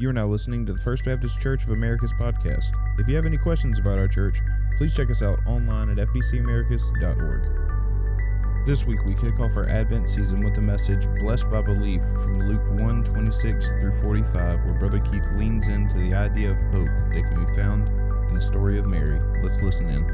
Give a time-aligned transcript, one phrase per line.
[0.00, 2.72] You are now listening to the First Baptist Church of Americus podcast.
[2.98, 4.40] If you have any questions about our church,
[4.78, 8.66] please check us out online at fbcamericus.org.
[8.66, 12.48] This week we kick off our Advent season with the message Blessed by Belief from
[12.48, 17.22] Luke 1 26 through 45, where Brother Keith leans into the idea of hope that
[17.28, 17.88] can be found
[18.30, 19.20] in the story of Mary.
[19.42, 20.06] Let's listen in.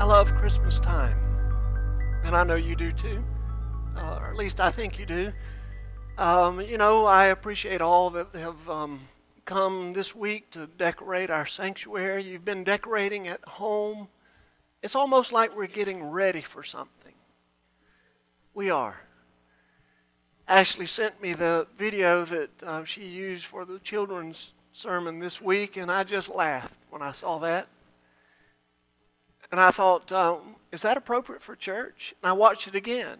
[0.00, 1.16] I love Christmas time,
[2.24, 3.22] and I know you do too,
[3.96, 5.32] uh, or at least I think you do.
[6.16, 9.00] Um, you know, I appreciate all that have um,
[9.44, 12.24] come this week to decorate our sanctuary.
[12.24, 14.08] You've been decorating at home.
[14.82, 17.14] It's almost like we're getting ready for something.
[18.54, 19.00] We are.
[20.48, 25.76] Ashley sent me the video that uh, she used for the children's sermon this week,
[25.76, 27.68] and I just laughed when I saw that.
[29.50, 32.14] And I thought, um, is that appropriate for church?
[32.22, 33.18] And I watched it again.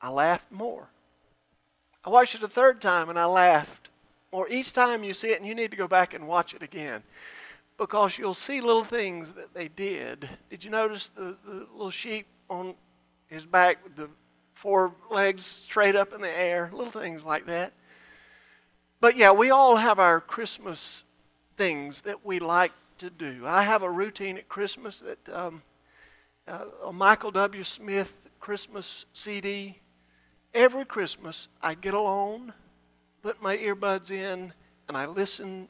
[0.00, 0.88] I laughed more.
[2.04, 3.90] I watched it a third time and I laughed
[4.32, 4.48] more.
[4.48, 7.02] Each time you see it, and you need to go back and watch it again
[7.78, 10.28] because you'll see little things that they did.
[10.50, 12.74] Did you notice the, the little sheep on
[13.26, 14.08] his back with the
[14.54, 16.70] four legs straight up in the air?
[16.72, 17.72] Little things like that.
[19.00, 21.04] But yeah, we all have our Christmas
[21.56, 23.44] things that we like to do.
[23.46, 25.62] I have a routine at Christmas that um,
[26.48, 27.64] uh, a Michael W.
[27.64, 29.80] Smith Christmas CD.
[30.54, 32.52] Every Christmas, I get alone,
[33.22, 34.52] put my earbuds in,
[34.88, 35.68] and I listen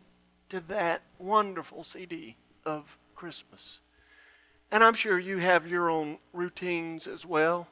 [0.51, 3.81] to that wonderful CD of Christmas.
[4.71, 7.67] And I'm sure you have your own routines as well.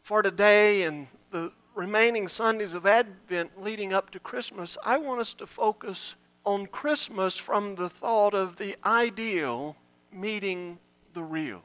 [0.00, 5.34] For today and the remaining Sundays of Advent leading up to Christmas, I want us
[5.34, 6.14] to focus
[6.44, 9.76] on Christmas from the thought of the ideal
[10.12, 10.78] meeting
[11.12, 11.62] the real.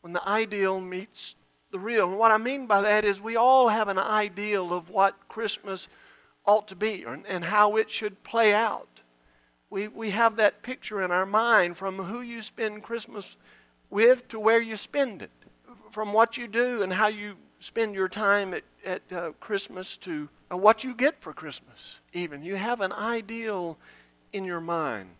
[0.00, 1.34] When the ideal meets
[1.70, 2.08] the real.
[2.08, 5.88] And what I mean by that is we all have an ideal of what Christmas
[6.44, 9.00] ought to be and, and how it should play out.
[9.68, 13.36] We, we have that picture in our mind from who you spend Christmas
[13.90, 15.30] with to where you spend it,
[15.90, 20.28] from what you do and how you spend your time at, at uh, Christmas to
[20.50, 22.42] uh, what you get for Christmas, even.
[22.42, 23.78] You have an ideal
[24.32, 25.10] in your mind.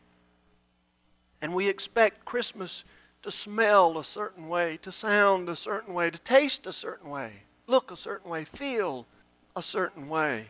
[1.40, 2.84] And we expect Christmas
[3.22, 7.42] to smell a certain way, to sound a certain way, to taste a certain way,
[7.66, 9.06] look a certain way, feel
[9.54, 10.46] a certain way.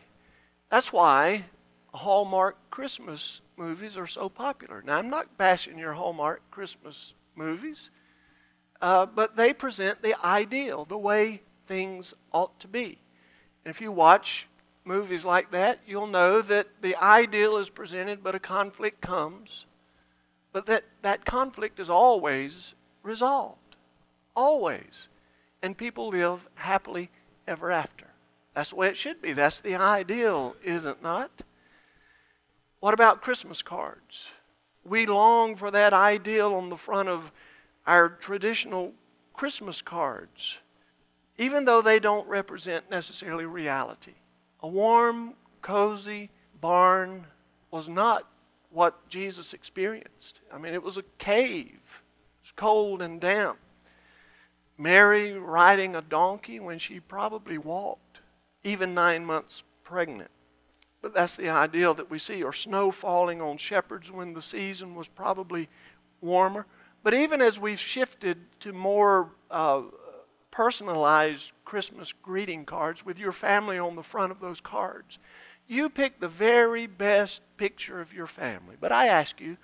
[0.69, 1.45] That's why
[1.93, 4.83] Hallmark Christmas movies are so popular.
[4.85, 7.89] Now, I'm not bashing your Hallmark Christmas movies,
[8.81, 12.99] uh, but they present the ideal, the way things ought to be.
[13.65, 14.47] And if you watch
[14.87, 19.65] movies like that, you'll know that the ideal is presented, but a conflict comes.
[20.53, 23.75] But that, that conflict is always resolved.
[24.35, 25.09] Always.
[25.61, 27.09] And people live happily
[27.47, 28.07] ever after.
[28.53, 29.33] That's the way it should be.
[29.33, 31.31] That's the ideal, is it not?
[32.79, 34.31] What about Christmas cards?
[34.83, 37.31] We long for that ideal on the front of
[37.85, 38.93] our traditional
[39.33, 40.57] Christmas cards,
[41.37, 44.13] even though they don't represent necessarily reality.
[44.61, 46.29] A warm, cozy
[46.59, 47.27] barn
[47.71, 48.27] was not
[48.71, 50.41] what Jesus experienced.
[50.53, 53.57] I mean, it was a cave, it was cold and damp.
[54.77, 58.19] Mary riding a donkey when she probably walked,
[58.63, 60.29] even nine months pregnant.
[61.01, 64.95] But that's the ideal that we see, or snow falling on shepherds when the season
[64.95, 65.69] was probably
[66.21, 66.65] warmer.
[67.03, 69.83] But even as we've shifted to more uh,
[70.57, 75.19] personalized Christmas greeting cards with your family on the front of those cards.
[75.67, 78.75] You pick the very best picture of your family.
[78.81, 79.57] But I ask you,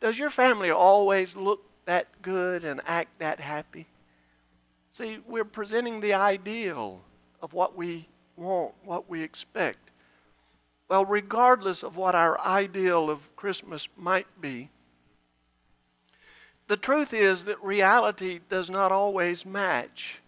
[0.00, 3.88] does your family always look that good and act that happy?
[4.92, 7.00] See, we're presenting the ideal
[7.42, 8.06] of what we
[8.36, 9.90] want, what we expect.
[10.88, 14.70] Well, regardless of what our ideal of Christmas might be,
[16.68, 20.20] the truth is that reality does not always match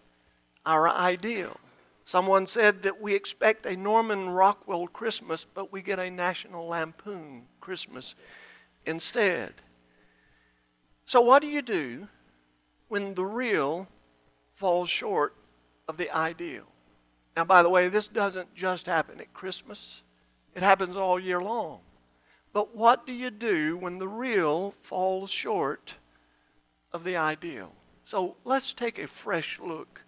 [0.69, 1.57] our ideal.
[2.03, 7.47] Someone said that we expect a Norman Rockwell Christmas, but we get a National Lampoon
[7.59, 8.13] Christmas
[8.85, 9.53] instead.
[11.07, 12.07] So, what do you do
[12.87, 13.87] when the real
[14.53, 15.33] falls short
[15.87, 16.65] of the ideal?
[17.35, 20.03] Now, by the way, this doesn't just happen at Christmas,
[20.53, 21.79] it happens all year long.
[22.53, 25.95] But what do you do when the real falls short
[26.93, 27.71] of the ideal?
[28.03, 30.01] So, let's take a fresh look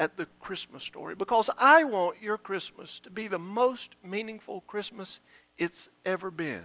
[0.00, 5.20] at the Christmas story because I want your Christmas to be the most meaningful Christmas
[5.58, 6.64] it's ever been.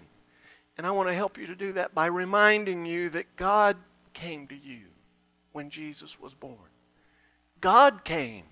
[0.77, 3.75] And I want to help you to do that by reminding you that God
[4.13, 4.83] came to you
[5.51, 6.55] when Jesus was born.
[7.59, 8.45] God came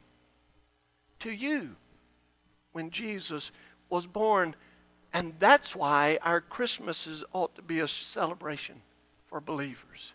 [1.20, 1.78] to you
[2.74, 3.52] when Jesus
[3.90, 4.54] was born.
[5.14, 8.82] And that's why our Christmases ought to be a celebration
[9.28, 10.14] for believers.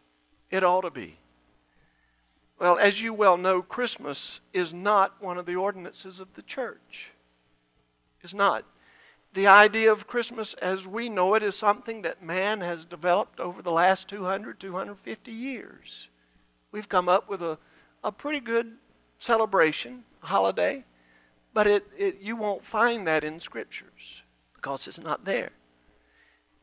[0.51, 1.17] It ought to be.
[2.59, 7.11] Well, as you well know, Christmas is not one of the ordinances of the church.
[8.21, 8.65] It's not.
[9.35, 13.63] The idea of Christmas as we know it is something that man has developed over
[13.63, 16.09] the last 200, 250 years.
[16.73, 17.59] We've come up with a,
[18.03, 18.73] a pretty good
[19.19, 20.85] celebration, holiday,
[21.55, 24.23] but it, it, you won't find that in scriptures
[24.55, 25.51] because it's not there.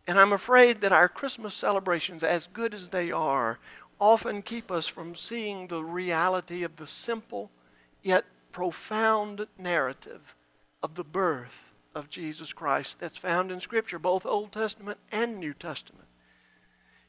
[0.08, 3.60] And I'm afraid that our Christmas celebrations, as good as they are,
[4.00, 7.52] often keep us from seeing the reality of the simple
[8.04, 10.36] yet profound narrative
[10.82, 15.54] of the birth of Jesus Christ that's found in Scripture, both Old Testament and New
[15.54, 16.08] Testament.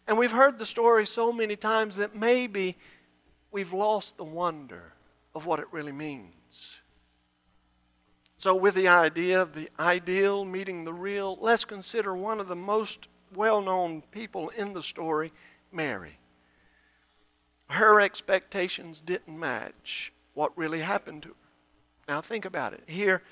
[0.06, 2.76] And we've heard the story so many times that maybe
[3.50, 4.92] we've lost the wonder
[5.34, 6.80] of what it really means.
[8.38, 12.56] So, with the idea of the ideal meeting the real, let's consider one of the
[12.56, 15.32] most well known people in the story,
[15.72, 16.18] Mary.
[17.68, 21.34] Her expectations didn't match what really happened to her.
[22.08, 22.84] Now, think about it.
[22.86, 23.22] Here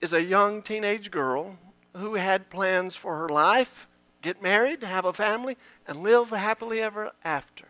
[0.00, 1.58] is a young teenage girl
[1.94, 3.88] who had plans for her life
[4.22, 5.56] get married, have a family,
[5.86, 7.66] and live happily ever after.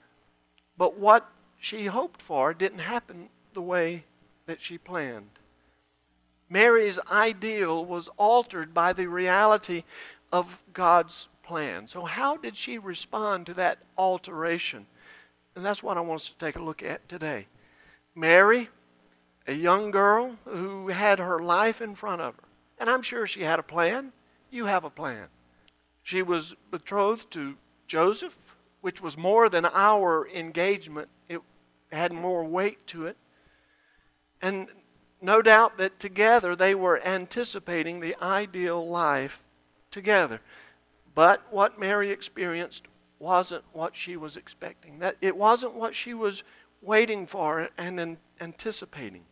[0.79, 4.05] But what she hoped for didn't happen the way
[4.47, 5.39] that she planned.
[6.49, 9.83] Mary's ideal was altered by the reality
[10.33, 11.89] of God's plan.
[11.89, 14.87] So, how did she respond to that alteration?
[15.57, 17.47] And that's what I want us to take a look at today.
[18.15, 18.69] Mary,
[19.47, 22.43] a young girl who had her life in front of her.
[22.79, 24.13] And I'm sure she had a plan.
[24.51, 25.29] You have a plan.
[26.03, 27.57] She was betrothed to
[27.87, 28.37] Joseph,
[28.83, 31.41] which was more than our engagement, it
[31.91, 33.17] had more weight to it.
[34.43, 34.69] And
[35.23, 39.43] no doubt that together they were anticipating the ideal life
[39.91, 40.41] together.
[41.15, 42.87] But what Mary experienced
[43.19, 44.99] wasn't what she was expecting.
[44.99, 46.43] That it wasn't what she was
[46.83, 49.25] waiting for and anticipating.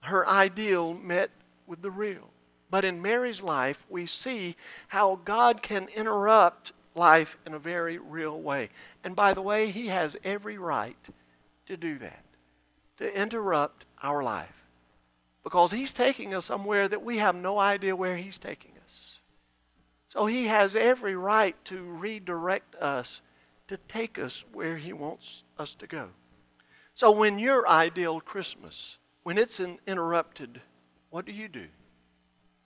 [0.00, 1.30] Her ideal met
[1.66, 2.30] with the real.
[2.70, 4.56] But in Mary's life, we see
[4.88, 8.70] how God can interrupt life in a very real way.
[9.02, 11.08] And by the way, He has every right
[11.66, 12.24] to do that,
[12.98, 14.60] to interrupt our life
[15.42, 18.79] because He's taking us somewhere that we have no idea where He's taking us.
[20.10, 23.22] So He has every right to redirect us
[23.68, 26.08] to take us where He wants us to go.
[26.94, 30.60] So when your ideal Christmas, when it's interrupted,
[31.10, 31.66] what do you do?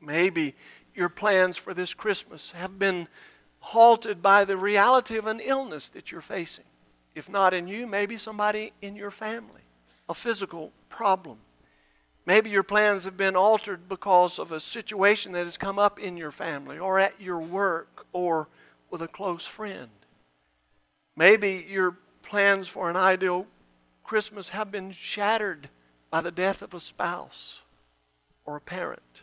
[0.01, 0.55] Maybe
[0.95, 3.09] your plans for this Christmas have been
[3.61, 6.65] halted by the reality of an illness that you're facing.
[7.15, 9.63] If not in you, maybe somebody in your family,
[10.09, 11.39] a physical problem.
[12.27, 16.17] Maybe your plans have been altered because of a situation that has come up in
[16.17, 18.49] your family or at your work or
[18.91, 19.91] with a close friend.
[21.17, 23.47] Maybe your plans for an ideal
[24.03, 25.69] Christmas have been shattered
[26.11, 27.61] by the death of a spouse
[28.47, 29.23] or a parent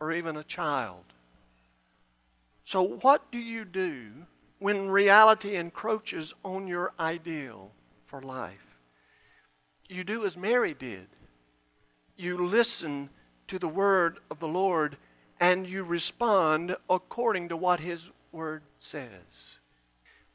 [0.00, 1.04] or even a child.
[2.64, 4.10] So, what do you do
[4.58, 7.70] when reality encroaches on your ideal
[8.06, 8.76] for life?
[9.88, 11.06] You do as Mary did
[12.16, 13.10] you listen
[13.48, 14.96] to the word of the Lord
[15.40, 19.58] and you respond according to what his word says.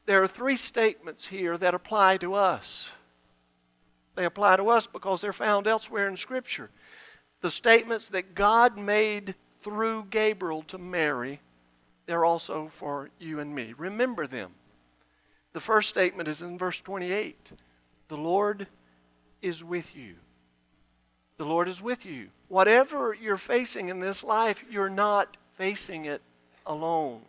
[0.06, 2.90] There are three statements here that apply to us.
[4.14, 6.70] They apply to us because they're found elsewhere in Scripture.
[7.40, 11.40] The statements that God made through Gabriel to Mary,
[12.06, 13.74] they're also for you and me.
[13.76, 14.52] Remember them.
[15.52, 17.52] The first statement is in verse 28
[18.08, 18.66] The Lord
[19.42, 20.16] is with you.
[21.38, 22.28] The Lord is with you.
[22.48, 26.20] Whatever you're facing in this life, you're not facing it
[26.66, 27.22] alone.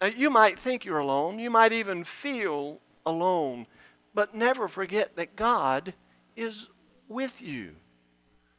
[0.00, 3.66] Now, you might think you're alone, you might even feel alone,
[4.14, 5.94] but never forget that God
[6.36, 6.68] is
[7.08, 7.70] with you.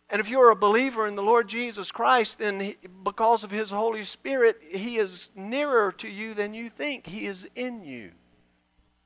[0.09, 3.69] And if you're a believer in the Lord Jesus Christ, then he, because of His
[3.69, 7.07] Holy Spirit, He is nearer to you than you think.
[7.07, 8.11] He is in you.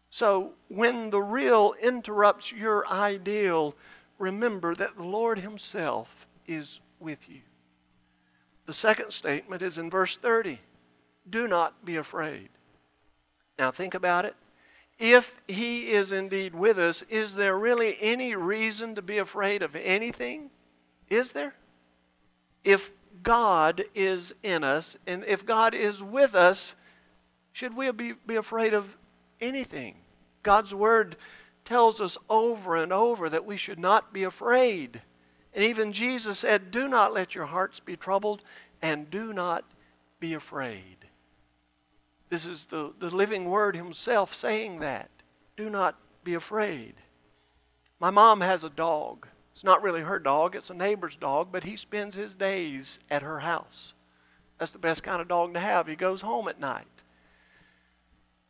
[0.09, 3.75] So when the real interrupts your ideal,
[4.17, 7.41] remember that the Lord Himself is with you.
[8.65, 10.59] The second statement is in verse 30
[11.29, 12.49] Do not be afraid.
[13.59, 14.35] Now think about it.
[14.99, 19.75] If He is indeed with us, is there really any reason to be afraid of
[19.75, 20.49] anything?
[21.09, 21.55] Is there?
[22.63, 22.91] If
[23.21, 26.75] God is in us and if God is with us,
[27.51, 28.97] should we be, be afraid of
[29.39, 29.95] anything?
[30.41, 31.15] God's Word
[31.65, 35.01] tells us over and over that we should not be afraid.
[35.53, 38.43] And even Jesus said, Do not let your hearts be troubled,
[38.81, 39.65] and do not
[40.19, 40.97] be afraid.
[42.29, 45.09] This is the, the living word himself saying that.
[45.55, 46.95] Do not be afraid.
[47.99, 49.27] My mom has a dog.
[49.53, 53.21] It's not really her dog, it's a neighbor's dog, but he spends his days at
[53.21, 53.93] her house.
[54.57, 55.87] That's the best kind of dog to have.
[55.87, 56.92] He goes home at night.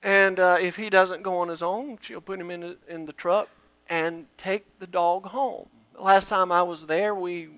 [0.03, 3.05] And uh, if he doesn't go on his own, she'll put him in the, in
[3.05, 3.47] the truck
[3.89, 5.69] and take the dog home.
[5.93, 7.49] The last time I was there, we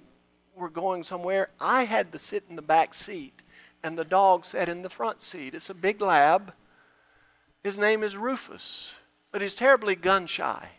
[0.55, 1.49] were going somewhere.
[1.59, 3.41] I had to sit in the back seat,
[3.83, 5.55] and the dog sat in the front seat.
[5.55, 6.53] It's a big lab.
[7.63, 8.93] His name is Rufus,
[9.31, 10.69] but he's terribly gun shy.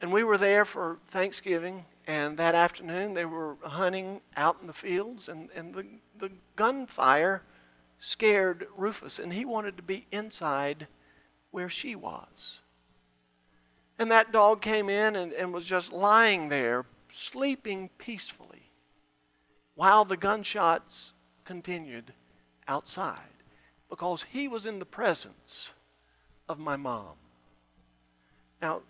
[0.00, 4.74] And we were there for Thanksgiving, and that afternoon they were hunting out in the
[4.74, 5.86] fields, and, and the,
[6.18, 7.42] the gunfire
[7.98, 10.86] scared Rufus, and he wanted to be inside
[11.50, 12.60] where she was.
[13.98, 18.70] And that dog came in and, and was just lying there, sleeping peacefully,
[19.74, 21.12] while the gunshots
[21.44, 22.12] continued
[22.68, 23.20] outside,
[23.88, 25.70] because he was in the presence
[26.48, 27.14] of my mom.
[28.60, 28.82] Now,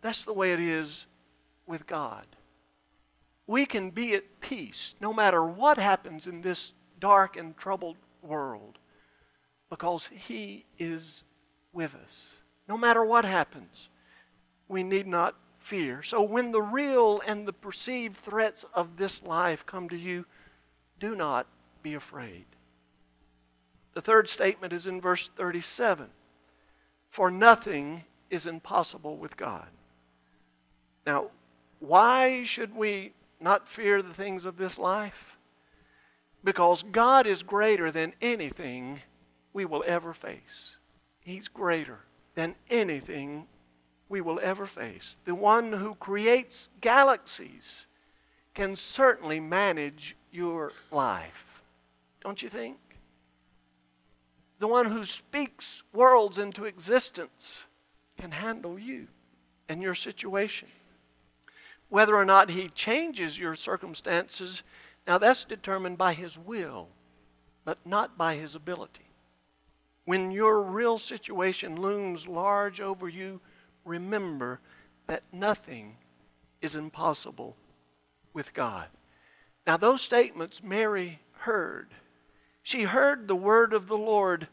[0.00, 1.06] that's the way it is
[1.66, 2.26] with God.
[3.46, 8.78] We can be at peace no matter what happens in this dark and troubled world
[9.70, 11.24] because He is
[11.72, 12.34] with us.
[12.68, 13.88] No matter what happens,
[14.68, 16.02] we need not fear.
[16.02, 20.26] So when the real and the perceived threats of this life come to you,
[20.98, 21.46] do not
[21.82, 22.44] be afraid.
[23.94, 26.08] The third statement is in verse 37
[27.08, 29.68] For nothing is impossible with God.
[31.06, 31.30] Now,
[31.80, 35.37] why should we not fear the things of this life?
[36.48, 39.02] Because God is greater than anything
[39.52, 40.78] we will ever face.
[41.20, 41.98] He's greater
[42.36, 43.46] than anything
[44.08, 45.18] we will ever face.
[45.26, 47.86] The one who creates galaxies
[48.54, 51.60] can certainly manage your life.
[52.22, 52.78] Don't you think?
[54.58, 57.66] The one who speaks worlds into existence
[58.16, 59.08] can handle you
[59.68, 60.68] and your situation.
[61.90, 64.62] Whether or not he changes your circumstances
[65.08, 66.88] now, that's determined by His will,
[67.64, 69.08] but not by His ability.
[70.04, 73.40] When your real situation looms large over you,
[73.86, 74.60] remember
[75.06, 75.96] that nothing
[76.60, 77.56] is impossible
[78.34, 78.88] with God.
[79.66, 81.88] Now, those statements Mary heard.
[82.62, 84.48] She heard the word of the Lord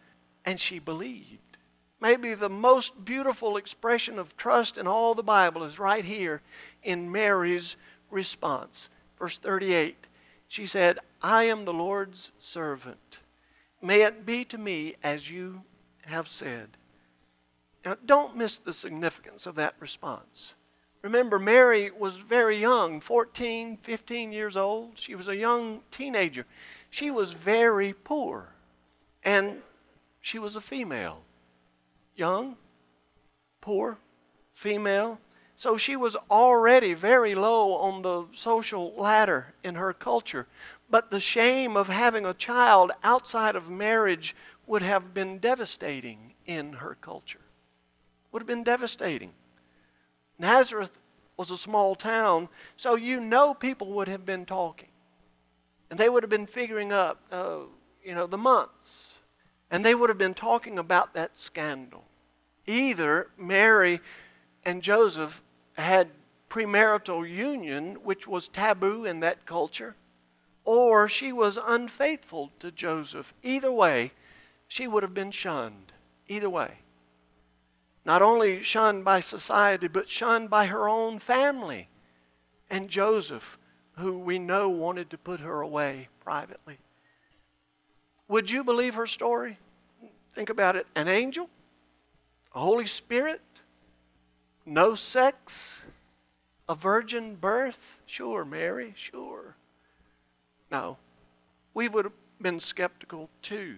[0.45, 1.57] and she believed.
[1.99, 6.41] Maybe the most beautiful expression of trust in all the Bible is right here
[6.81, 7.75] in Mary's
[8.09, 8.87] response.
[9.19, 10.07] Verse 38
[10.47, 13.19] she said, I am the Lord's servant.
[13.81, 15.63] May it be to me as you
[16.05, 16.69] have said.
[17.83, 20.53] Now, don't miss the significance of that response.
[21.03, 24.93] Remember, Mary was very young 14, 15 years old.
[24.95, 26.47] She was a young teenager.
[26.89, 28.49] She was very poor.
[29.23, 29.61] And
[30.19, 31.21] she was a female.
[32.15, 32.57] Young,
[33.61, 33.99] poor,
[34.55, 35.19] female.
[35.55, 40.47] So she was already very low on the social ladder in her culture.
[40.89, 44.35] But the shame of having a child outside of marriage
[44.67, 47.39] would have been devastating in her culture.
[48.31, 49.31] Would have been devastating.
[50.37, 50.91] Nazareth
[51.37, 54.89] was a small town, so you know people would have been talking.
[55.89, 57.59] And they would have been figuring up, uh,
[58.03, 59.19] you know, the months.
[59.71, 62.05] And they would have been talking about that scandal.
[62.67, 64.01] Either Mary
[64.65, 65.43] and Joseph
[65.73, 66.09] had
[66.49, 69.95] premarital union, which was taboo in that culture,
[70.63, 73.33] or she was unfaithful to Joseph.
[73.43, 74.11] Either way,
[74.67, 75.91] she would have been shunned.
[76.27, 76.79] Either way.
[78.03, 81.89] Not only shunned by society, but shunned by her own family.
[82.69, 83.57] And Joseph,
[83.97, 86.77] who we know wanted to put her away privately.
[88.27, 89.59] Would you believe her story?
[90.33, 90.87] Think about it.
[90.95, 91.49] An angel?
[92.53, 93.41] A Holy Spirit?
[94.65, 95.83] No sex?
[96.67, 97.99] A virgin birth?
[98.05, 99.55] Sure, Mary, sure.
[100.71, 100.97] No.
[101.73, 103.77] We would have been skeptical too.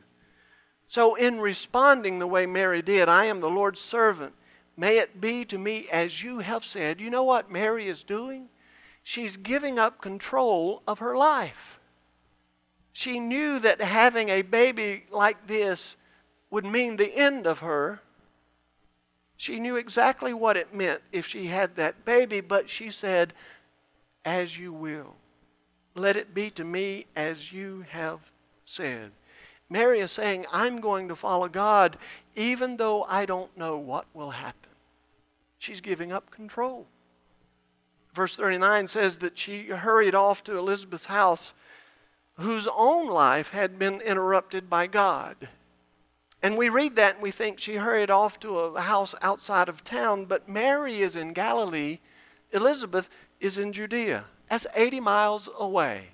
[0.87, 4.33] So, in responding the way Mary did, I am the Lord's servant.
[4.77, 7.01] May it be to me as you have said.
[7.01, 8.47] You know what Mary is doing?
[9.03, 11.79] She's giving up control of her life.
[12.93, 15.97] She knew that having a baby like this
[16.49, 18.01] would mean the end of her.
[19.37, 23.33] She knew exactly what it meant if she had that baby, but she said,
[24.25, 25.15] As you will.
[25.95, 28.19] Let it be to me as you have
[28.65, 29.11] said.
[29.69, 31.97] Mary is saying, I'm going to follow God
[32.35, 34.69] even though I don't know what will happen.
[35.57, 36.85] She's giving up control.
[38.13, 41.53] Verse 39 says that she hurried off to Elizabeth's house,
[42.35, 45.49] whose own life had been interrupted by God.
[46.41, 49.83] And we read that and we think she hurried off to a house outside of
[49.83, 51.99] town, but Mary is in Galilee,
[52.51, 54.25] Elizabeth is in Judea.
[54.49, 56.09] That's 80 miles away.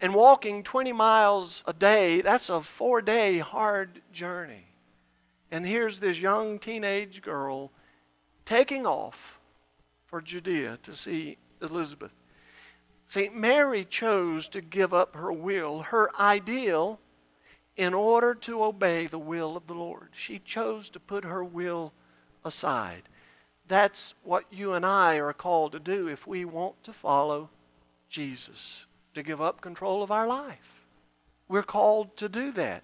[0.00, 4.66] And walking 20 miles a day, that's a four day hard journey.
[5.50, 7.70] And here's this young teenage girl
[8.44, 9.38] taking off
[10.04, 12.12] for Judea to see Elizabeth.
[13.06, 13.34] St.
[13.34, 16.98] Mary chose to give up her will, her ideal,
[17.76, 20.08] in order to obey the will of the Lord.
[20.12, 21.92] She chose to put her will
[22.44, 23.02] aside.
[23.68, 27.50] That's what you and I are called to do if we want to follow
[28.08, 30.86] Jesus, to give up control of our life.
[31.48, 32.82] We're called to do that.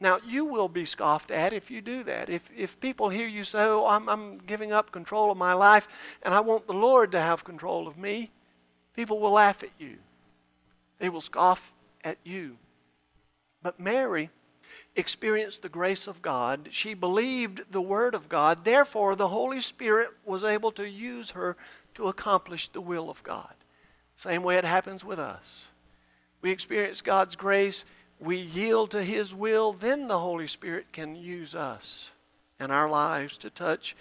[0.00, 2.28] Now, you will be scoffed at if you do that.
[2.28, 5.88] If, if people hear you say, Oh, I'm, I'm giving up control of my life
[6.22, 8.30] and I want the Lord to have control of me,
[8.94, 9.96] people will laugh at you.
[10.98, 11.72] They will scoff
[12.04, 12.56] at you.
[13.68, 14.30] But Mary
[14.96, 16.70] experienced the grace of God.
[16.70, 18.64] She believed the Word of God.
[18.64, 21.54] Therefore, the Holy Spirit was able to use her
[21.92, 23.52] to accomplish the will of God.
[24.14, 25.68] Same way it happens with us.
[26.40, 27.84] We experience God's grace
[28.18, 32.12] we yield to His will, then the Holy Spirit can use us
[32.58, 33.94] and our lives to touch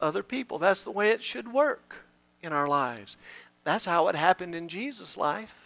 [0.00, 0.58] other people.
[0.58, 1.96] That's the way it should work
[2.40, 3.18] in our lives.
[3.62, 5.61] That's how it happened in Jesus' life.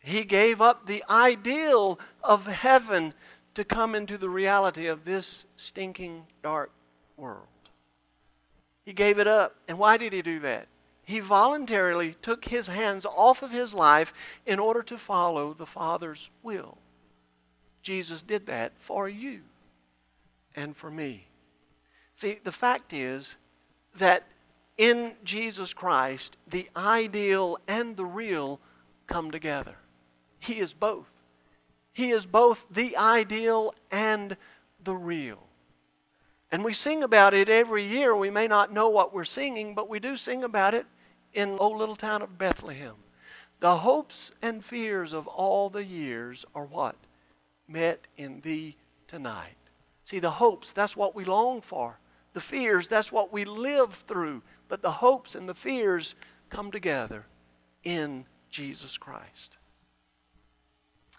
[0.00, 3.14] He gave up the ideal of heaven
[3.54, 6.70] to come into the reality of this stinking, dark
[7.16, 7.46] world.
[8.84, 9.56] He gave it up.
[9.66, 10.68] And why did he do that?
[11.08, 14.12] he voluntarily took his hands off of his life
[14.44, 16.76] in order to follow the Father's will.
[17.80, 19.40] Jesus did that for you
[20.54, 21.28] and for me.
[22.14, 23.38] See, the fact is
[23.96, 24.26] that
[24.76, 28.60] in Jesus Christ, the ideal and the real
[29.06, 29.76] come together.
[30.38, 31.10] He is both.
[31.92, 34.36] He is both the ideal and
[34.82, 35.48] the real.
[36.50, 38.14] And we sing about it every year.
[38.16, 40.86] We may not know what we're singing, but we do sing about it
[41.34, 42.94] in the little town of Bethlehem.
[43.60, 46.96] The hopes and fears of all the years are what?
[47.66, 49.56] Met in thee tonight.
[50.04, 51.98] See, the hopes, that's what we long for.
[52.32, 54.42] The fears, that's what we live through.
[54.68, 56.14] But the hopes and the fears
[56.48, 57.26] come together
[57.84, 59.58] in Jesus Christ.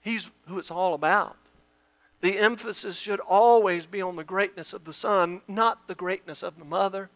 [0.09, 1.37] He's who it's all about.
[2.21, 6.57] The emphasis should always be on the greatness of the Son, not the greatness of
[6.57, 7.11] the mother,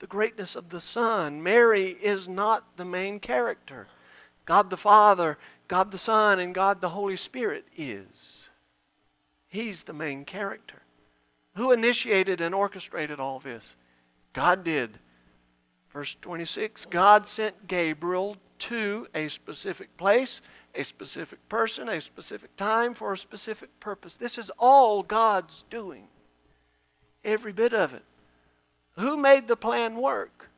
[0.00, 1.40] the greatness of the Son.
[1.40, 3.86] Mary is not the main character.
[4.44, 5.38] God the Father,
[5.68, 8.50] God the Son, and God the Holy Spirit is.
[9.46, 10.82] He's the main character.
[11.54, 13.76] Who initiated and orchestrated all this?
[14.32, 14.98] God did.
[15.92, 20.40] Verse 26 God sent Gabriel to a specific place,
[20.74, 24.16] a specific person, a specific time, for a specific purpose.
[24.16, 26.08] This is all God's doing.
[27.24, 28.04] Every bit of it.
[28.96, 30.50] Who made the plan work?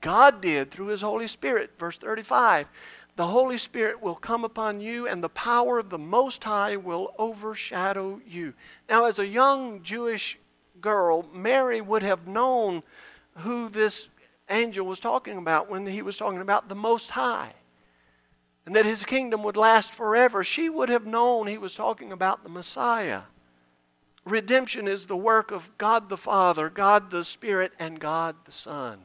[0.00, 1.72] God did through His Holy Spirit.
[1.78, 2.68] Verse 35
[3.16, 7.14] The Holy Spirit will come upon you, and the power of the Most High will
[7.18, 8.54] overshadow you.
[8.88, 10.38] Now, as a young Jewish
[10.80, 12.82] girl, Mary would have known
[13.38, 14.08] who this
[14.48, 17.54] angel was talking about when he was talking about the Most High
[18.66, 20.42] and that his kingdom would last forever.
[20.42, 23.22] She would have known he was talking about the Messiah.
[24.24, 29.04] Redemption is the work of God the Father, God the Spirit, and God the Son.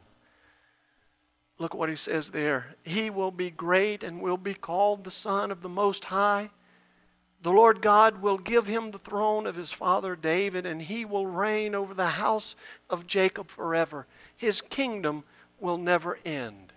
[1.60, 2.76] Look what he says there.
[2.82, 6.50] He will be great and will be called the Son of the Most High.
[7.42, 11.26] The Lord God will give him the throne of his father David, and he will
[11.26, 12.56] reign over the house
[12.90, 14.06] of Jacob forever.
[14.38, 15.24] His kingdom
[15.60, 16.74] will never end.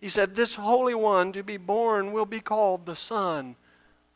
[0.00, 3.54] He said, This Holy One to be born will be called the Son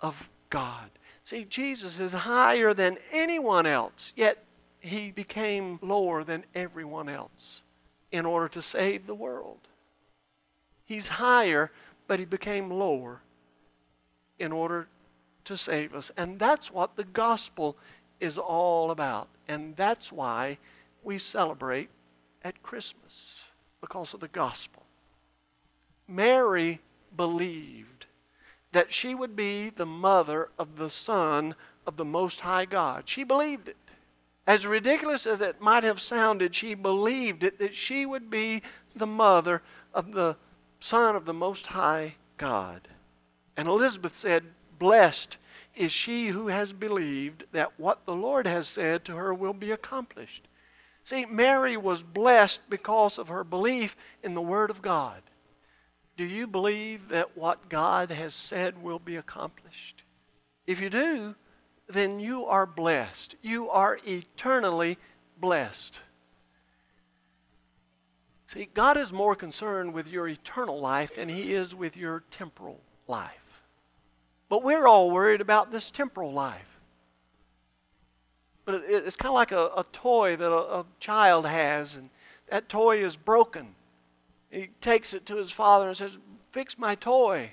[0.00, 0.90] of God.
[1.22, 4.44] See, Jesus is higher than anyone else, yet
[4.80, 7.62] he became lower than everyone else
[8.10, 9.58] in order to save the world.
[10.84, 11.70] He's higher,
[12.06, 13.20] but he became lower
[14.38, 14.88] in order
[15.44, 16.10] to save us.
[16.16, 17.76] And that's what the gospel
[18.20, 19.28] is all about.
[19.48, 20.58] And that's why
[21.02, 21.90] we celebrate
[22.42, 23.48] at Christmas,
[23.80, 24.82] because of the gospel.
[26.06, 26.80] Mary
[27.16, 28.06] believed
[28.72, 31.54] that she would be the mother of the Son
[31.86, 33.04] of the Most High God.
[33.06, 33.76] She believed it.
[34.46, 38.62] As ridiculous as it might have sounded, she believed it that she would be
[38.94, 39.62] the mother
[39.94, 40.36] of the
[40.80, 42.88] Son of the Most High God.
[43.56, 44.44] And Elizabeth said,
[44.84, 45.38] Blessed
[45.74, 49.70] is she who has believed that what the Lord has said to her will be
[49.70, 50.46] accomplished.
[51.04, 55.22] See, Mary was blessed because of her belief in the Word of God.
[56.18, 60.02] Do you believe that what God has said will be accomplished?
[60.66, 61.34] If you do,
[61.88, 63.36] then you are blessed.
[63.40, 64.98] You are eternally
[65.40, 65.98] blessed.
[68.44, 72.82] See, God is more concerned with your eternal life than He is with your temporal
[73.08, 73.43] life.
[74.54, 76.78] But we're all worried about this temporal life.
[78.64, 82.08] But it's kind of like a, a toy that a, a child has, and
[82.50, 83.74] that toy is broken.
[84.52, 86.18] He takes it to his father and says,
[86.52, 87.50] Fix my toy.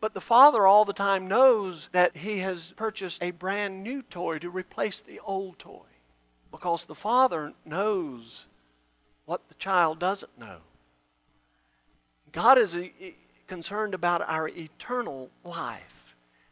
[0.00, 4.40] But the father all the time knows that he has purchased a brand new toy
[4.40, 5.86] to replace the old toy
[6.50, 8.46] because the father knows
[9.26, 10.56] what the child doesn't know.
[12.32, 12.88] God is uh,
[13.46, 16.01] concerned about our eternal life,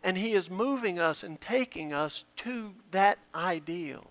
[0.03, 4.07] and He is moving us and taking us to that ideal.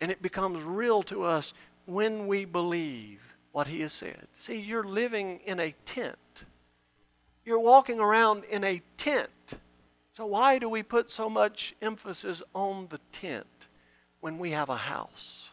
[0.00, 1.54] And it becomes real to us
[1.86, 4.26] when we believe what He has said.
[4.36, 6.44] See, you're living in a tent
[7.44, 9.54] you're walking around in a tent.
[10.12, 13.68] So, why do we put so much emphasis on the tent
[14.20, 15.50] when we have a house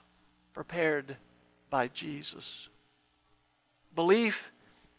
[0.53, 1.17] prepared
[1.69, 2.69] by Jesus?
[3.93, 4.51] Belief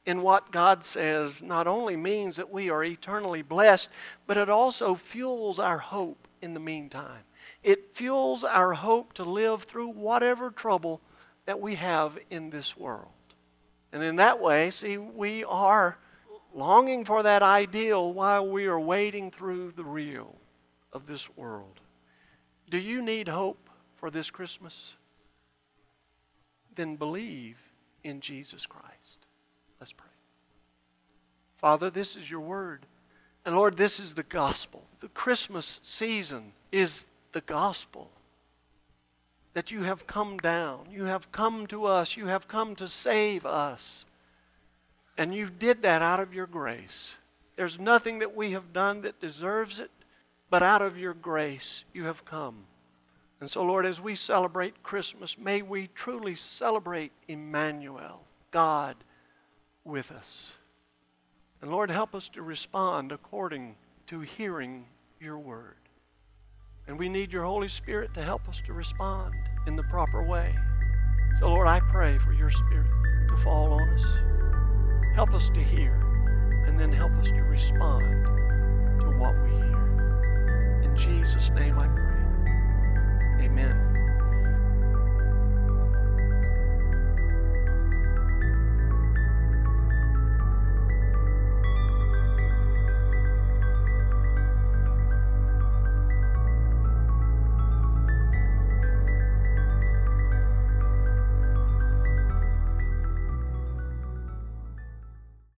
[0.04, 3.88] in what God says not only means that we are eternally blessed,
[4.26, 7.22] but it also fuels our hope in the meantime.
[7.62, 11.00] It fuels our hope to live through whatever trouble
[11.46, 13.08] that we have in this world.
[13.92, 15.98] And in that way, see, we are
[16.54, 20.36] longing for that ideal while we are wading through the real
[20.92, 21.80] of this world.
[22.70, 24.96] Do you need hope for this Christmas?
[26.74, 27.58] Then believe
[28.02, 29.26] in Jesus Christ.
[29.82, 30.06] Let's pray.
[31.56, 32.86] Father, this is your word.
[33.44, 34.84] And Lord, this is the gospel.
[35.00, 38.08] The Christmas season is the gospel.
[39.54, 43.44] That you have come down, you have come to us, you have come to save
[43.44, 44.04] us.
[45.18, 47.16] And you did that out of your grace.
[47.56, 49.90] There's nothing that we have done that deserves it,
[50.48, 52.66] but out of your grace you have come.
[53.40, 58.20] And so, Lord, as we celebrate Christmas, may we truly celebrate Emmanuel,
[58.52, 58.94] God
[59.84, 60.54] with us.
[61.60, 64.86] And Lord, help us to respond according to hearing
[65.20, 65.76] your word.
[66.86, 69.34] And we need your Holy Spirit to help us to respond
[69.66, 70.54] in the proper way.
[71.38, 72.90] So, Lord, I pray for your Spirit
[73.28, 75.14] to fall on us.
[75.14, 75.94] Help us to hear,
[76.66, 78.24] and then help us to respond
[79.00, 80.82] to what we hear.
[80.82, 83.46] In Jesus' name I pray.
[83.46, 83.91] Amen.